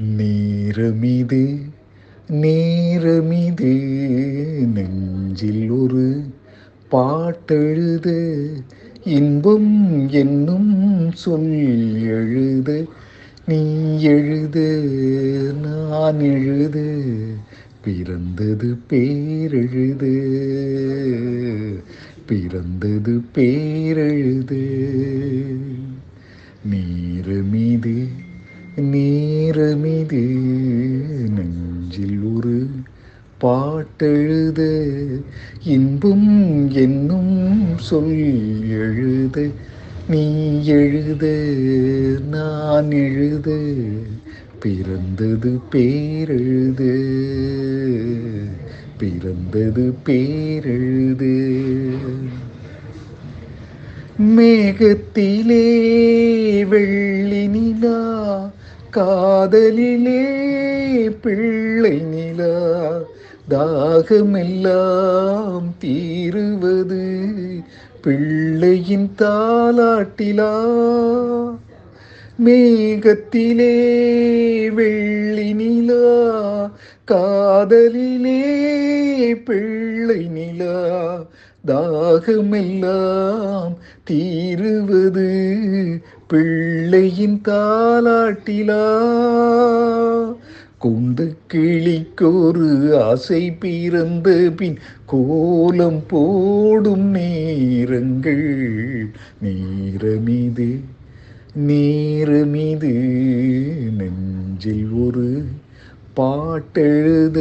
நேரமிது 0.00 1.58
நேரமிது 2.28 3.72
நெஞ்சில் 4.66 5.70
ஒரு 5.70 6.24
பாட்டெழுத 6.90 8.08
இன்பம் 9.04 10.08
என்னும் 10.08 11.10
சொல் 11.12 12.02
எழுத. 12.02 12.84
நீ 13.46 13.60
எழுத 14.00 14.58
நான் 15.62 16.20
எழுத 16.20 16.80
பிறந்தது 17.80 18.76
பேரெழுது. 18.90 20.12
பிறந்தது 22.26 23.22
பேரெழுத 23.34 24.52
நேரமிது 26.70 28.08
நேரமிது. 28.76 30.22
நெஞ்சில் 31.28 32.20
ஒரு 32.20 32.66
பாட்டெழுத. 33.40 34.60
இன்பம் 35.64 36.70
என்னும் 36.70 37.78
சொல் 37.78 38.68
எழுத. 38.68 39.48
நீ 40.08 40.64
எழுத 40.64 41.26
நான் 42.30 42.90
எழுத. 42.90 43.50
பிறந்தது 44.58 45.60
பேரெழுத. 45.72 46.80
பிறந்தது 48.98 49.94
பேரெழுத. 50.04 51.22
மேகத்திலே 54.20 55.64
வெள்ளி 56.64 57.46
நிலா. 57.46 58.52
காதலிலே 58.94 60.22
பிள்ளை 61.22 62.04
நிலா 62.04 63.02
தாகமெல்லாம் 63.48 65.74
தீருவது 65.78 67.04
பிள்ளையின் 68.00 69.10
தாலாட்டிலா 69.18 70.52
மேகத்திலே 72.38 73.74
வெள்ளி 74.70 75.52
நிலா 75.52 76.72
காதலிலே 77.08 78.42
பிள்ளை 79.44 80.28
நிலா 80.28 81.24
தாகமெல்லாம் 81.64 83.74
தீருவது 84.04 85.30
பிள்ளையின் 86.34 87.40
தாலாட்டிலா 87.44 88.86
கொண்டு 90.78 91.36
கிளிக்கொரு 91.52 92.68
ஆசை 93.02 93.52
பிறந்த 93.52 94.50
பின் 94.56 94.78
கோலம் 95.06 96.02
போடும் 96.08 97.06
நேரங்கள். 97.10 98.50
நேரமிது 99.44 100.70
நேரமிது 101.66 102.92
நெஞ்சில் 103.98 104.90
ஒரு 105.04 105.44
பாட்டெழுத. 106.16 107.38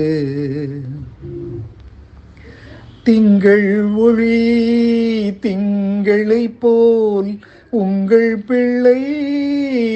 திங்கள் 3.04 3.84
ஒளி 3.96 4.38
திங்களை 5.42 6.54
போல் 6.60 7.34
உங்கள் 7.76 8.44
பிள்ளை 8.48 9.24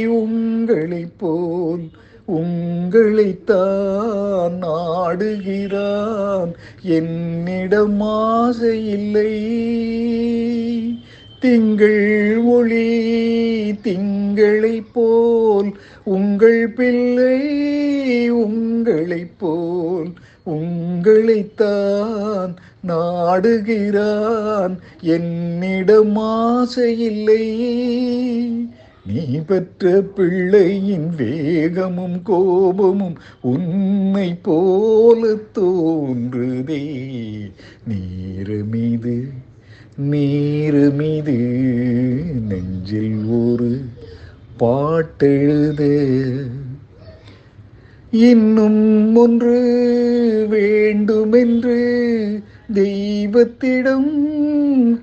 உங்களைப் 0.08 1.17
போல் 1.17 1.89
உங்களைத்தான் 2.28 4.64
நாடுகிறான் 4.64 6.52
என்னிடம் 6.81 8.02
ஆசை 8.02 8.88
இல்லை. 8.88 9.45
திங்கள் 11.39 12.37
ஒளி 12.37 13.27
திங்களை 13.83 14.86
போல் 14.93 15.77
உங்கள் 16.04 16.67
பிள்ளை 16.67 18.30
உங்களை 18.30 19.27
போல் 19.38 20.11
உங்களைத்தான் 20.45 22.54
நாடுகிறான். 22.87 24.77
என்னிடம் 25.02 26.17
ஆசையில்லை 26.17 27.45
நீ 29.05 29.39
பெற்ற 29.48 30.04
பிள்ளையின் 30.16 31.10
வேகமும் 31.17 32.21
கோபமும் 32.23 33.17
உன்னை 33.42 34.37
போல 34.42 35.36
தோன்றுதே. 35.55 36.82
நீரு 39.97 40.89
மீது 40.89 41.33
நெஞ்சில் 42.47 43.25
ஒரு 43.25 43.81
பாட்டெழுது 44.59 46.11
இன்னும் 48.11 49.15
ஒன்று 49.15 50.45
வேண்டுமென்று 50.49 52.43
தெய்வத்திடம் 52.73 54.11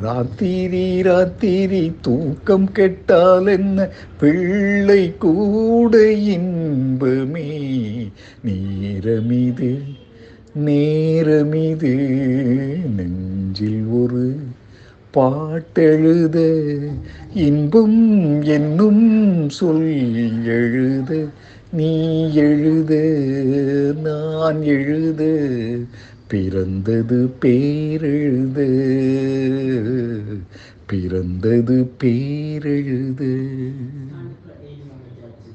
ராத்திரி 0.00 1.02
ராத்திரி 1.02 1.92
தூக்கம் 2.00 2.72
கெட்டால் 2.72 3.46
என்ன? 3.46 3.90
பிள்ளை 4.20 5.18
கூட 5.18 6.12
இன்பமே. 6.12 7.48
நேரமிது 8.44 9.78
நேரமிது 10.64 11.94
நெஞ்சில் 12.96 13.84
ஒரு 13.84 14.36
பாட்டெழுத 15.14 16.36
இன்பம் 17.34 18.42
என்னும் 18.42 19.48
சொல் 19.50 20.44
எழுத 20.44 21.26
நீ 21.72 22.32
எழுத 22.32 22.94
நான் 24.04 24.62
எழுத 24.62 25.24
பிறந்தது 26.28 27.34
பேரெழுது. 27.40 28.68
பிறந்தது 30.86 31.92
பேரெழுது. 31.98 33.32